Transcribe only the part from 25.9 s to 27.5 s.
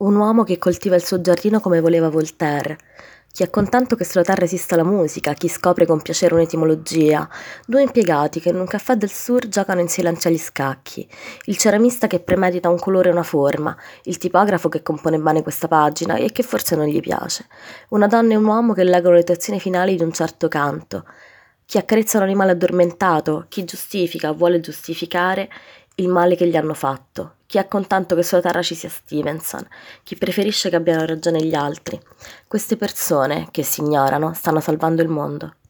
il male che gli hanno fatto,